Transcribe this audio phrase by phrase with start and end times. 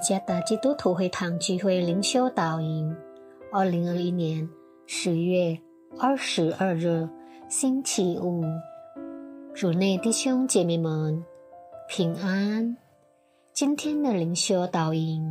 [0.00, 2.94] 家的基督徒会堂聚会灵修导引，
[3.52, 4.48] 二零二一年
[4.86, 5.56] 十月
[5.98, 7.08] 二十二日
[7.48, 8.42] 星期五，
[9.54, 11.22] 主内弟兄姐妹们
[11.88, 12.76] 平安。
[13.52, 15.30] 今天的灵修导引，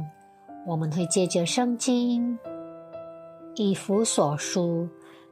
[0.68, 2.38] 我们会借着圣经
[3.56, 4.88] 以弗所书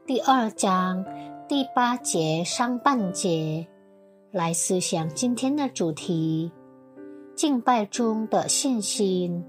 [0.06, 1.06] 第二章
[1.48, 3.68] 第八节上半节
[4.32, 6.52] 来思想今天的主题。
[7.38, 9.46] 敬拜中的信心。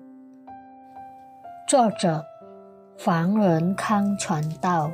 [1.66, 2.22] 作者：
[2.98, 4.90] 黄仁康传道。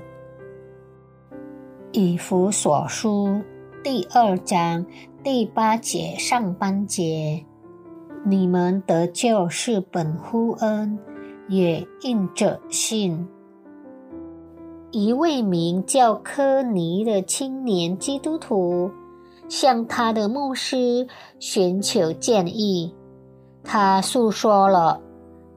[1.90, 3.42] 以弗所书
[3.82, 4.86] 第二章
[5.24, 7.44] 第八节上半节：
[8.24, 10.97] 你们得救是本乎恩，
[11.48, 13.26] 也因着信。
[14.92, 18.88] 一位名叫科尼的青年基督徒。
[19.48, 21.06] 向他的牧师
[21.39, 22.95] 寻求建议，
[23.62, 25.00] 他诉说了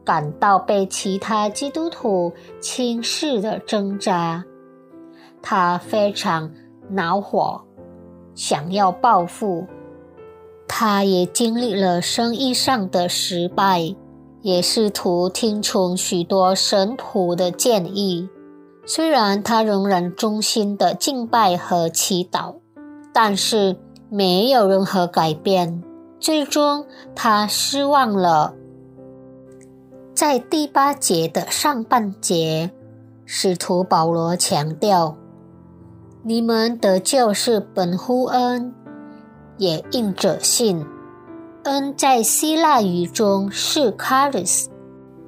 [0.06, 4.44] 感到被其他基督徒轻视的挣扎。
[5.42, 6.52] 他非常
[6.90, 7.62] 恼火，
[8.36, 9.66] 想要报复。
[10.68, 13.96] 他也经历了生意上的失败，
[14.42, 18.28] 也试图听从许多神仆的建议。
[18.86, 22.56] 虽然他仍然忠心的敬拜和祈祷。
[23.20, 23.76] 但是
[24.10, 25.82] 没有任何改变，
[26.20, 28.54] 最终他失望了。
[30.14, 32.70] 在第八节的上半节，
[33.26, 35.18] 使徒保罗强调
[36.22, 38.72] ：“你们得救是本乎恩，
[39.58, 40.86] 也应着信。
[41.64, 44.68] 恩在希腊语中是 charis，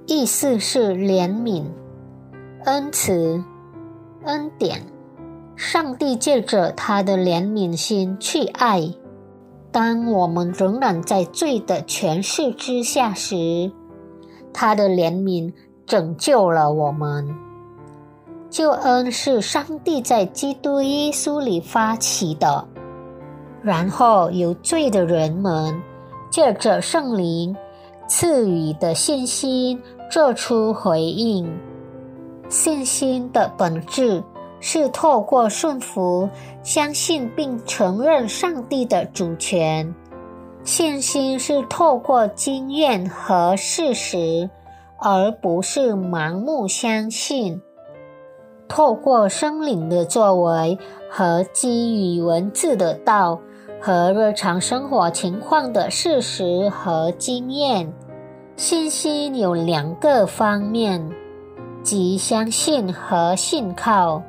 [0.06, 1.64] 意思是怜悯、
[2.66, 3.44] 恩慈、
[4.26, 4.86] 恩典。”
[5.60, 8.94] 上帝借着他的怜悯心去爱。
[9.74, 13.70] 当我们仍然在罪的权势之下时，
[14.54, 15.52] 他的怜悯
[15.86, 17.36] 拯救了我们。
[18.50, 22.66] 救恩是上帝在基督耶稣里发起的，
[23.62, 25.78] 然后由罪的人们
[26.32, 27.54] 借着圣灵
[28.08, 31.52] 赐予的信心做出回应。
[32.48, 34.24] 信心的本质。
[34.60, 36.30] 是透过顺服、
[36.64, 39.94] 相信并承认上帝的主权；
[40.64, 44.50] 信心是透过经验和事实，
[44.98, 47.62] 而不是盲目相信。
[48.68, 50.78] 透过生灵的作为
[51.10, 53.40] 和基于文字的道
[53.82, 57.92] 和日常生活情况的事实和经验，
[58.56, 61.10] 信心有两个方面，
[61.82, 64.22] 即相信和信靠。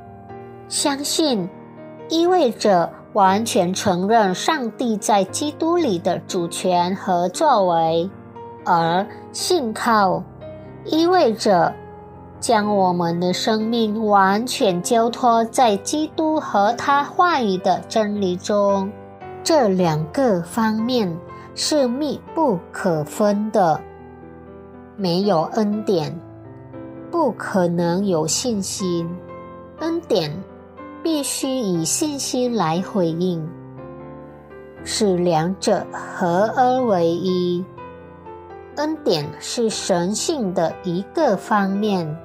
[0.70, 1.48] 相信
[2.08, 8.08] 意味着完全承认上帝在基督里的主权和作为，
[8.64, 10.22] 而信靠
[10.84, 11.74] 意味着
[12.38, 18.92] 将我们的生命完全交托在基督和他话语的真理中。
[19.42, 21.18] 这两个方面
[21.56, 23.80] 是密不可分的。
[24.96, 26.16] 没有恩典，
[27.10, 29.10] 不可能有信心。
[29.80, 30.32] 恩典。
[31.02, 33.48] 必须以信心来回应，
[34.84, 37.64] 使两者合而为一。
[38.76, 42.16] 恩典是神性的一个方面，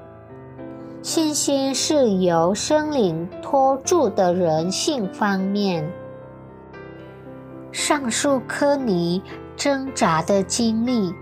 [1.01, 5.89] 信心是由生灵托住的人性方面。
[7.71, 9.21] 上述科尼
[9.55, 11.13] 挣扎的经历，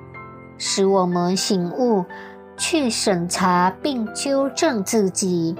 [0.58, 2.04] 使我们醒悟，
[2.58, 5.56] 去审查并纠正自己。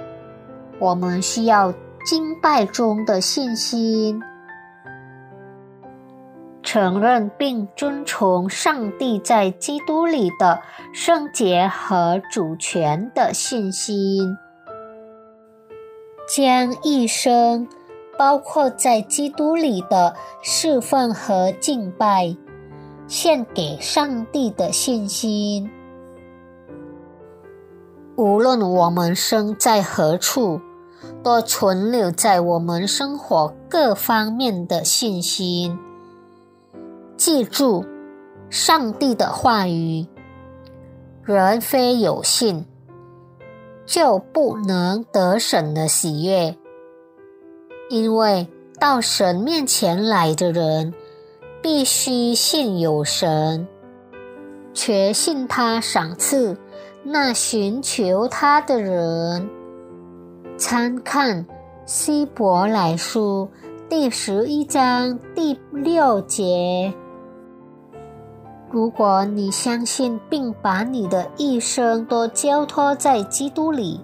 [0.80, 1.72] 我们需要。
[2.04, 4.20] 敬拜中的信心，
[6.62, 10.60] 承认并遵从上帝在基督里的
[10.92, 14.36] 圣洁和主权的信心，
[16.28, 17.66] 将一生
[18.18, 22.36] 包括在基督里的侍奉和敬拜
[23.06, 25.70] 献给上帝的信心，
[28.14, 30.60] 无论我们生在何处。
[31.24, 35.78] 都存留在我们生活各方面的信心。
[37.16, 37.86] 记住，
[38.50, 40.06] 上帝的话语：
[41.24, 42.66] 人非有信，
[43.86, 46.54] 就不能得神的喜悦。
[47.88, 48.46] 因为
[48.78, 50.92] 到神面前来的人，
[51.62, 53.66] 必须信有神，
[54.74, 56.58] 却信他赏赐
[57.02, 59.48] 那寻求他的人。
[60.56, 61.44] 参看
[61.84, 63.48] 《希伯来书》
[63.88, 66.94] 第十一章第六节。
[68.70, 74.00] 如果你相信并把你的一生都交托在基督里，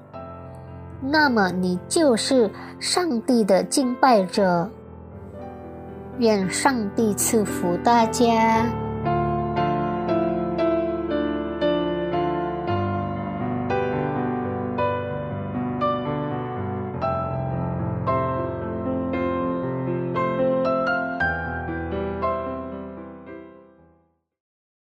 [1.00, 2.50] 那么你就是
[2.80, 4.68] 上帝的敬拜者。
[6.18, 8.66] 愿上帝赐福大家。